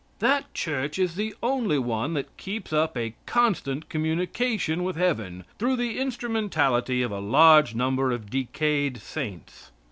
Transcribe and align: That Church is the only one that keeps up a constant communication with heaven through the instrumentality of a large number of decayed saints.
That 0.17 0.51
Church 0.55 0.97
is 0.97 1.13
the 1.13 1.35
only 1.43 1.77
one 1.77 2.15
that 2.15 2.35
keeps 2.35 2.73
up 2.73 2.97
a 2.97 3.13
constant 3.27 3.87
communication 3.87 4.83
with 4.83 4.95
heaven 4.95 5.43
through 5.59 5.75
the 5.75 5.99
instrumentality 5.99 7.03
of 7.03 7.11
a 7.11 7.19
large 7.19 7.75
number 7.75 8.11
of 8.11 8.31
decayed 8.31 8.97
saints. 8.99 9.69